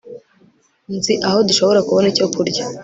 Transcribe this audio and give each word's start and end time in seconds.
nzi 0.95 1.13
aho 1.27 1.39
dushobora 1.47 1.83
kubona 1.87 2.07
icyo 2.13 2.25
kurya 2.33 2.63